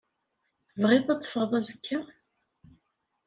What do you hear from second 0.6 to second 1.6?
Tebɣiḍ ad teffɣeḍ